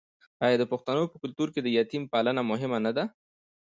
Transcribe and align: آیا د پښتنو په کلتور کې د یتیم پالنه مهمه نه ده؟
آیا 0.45 0.55
د 0.59 0.63
پښتنو 0.71 1.03
په 1.11 1.17
کلتور 1.23 1.47
کې 1.53 1.61
د 1.63 1.67
یتیم 1.77 2.03
پالنه 2.13 2.41
مهمه 2.51 2.77
نه 2.85 2.91
ده؟ 2.97 3.03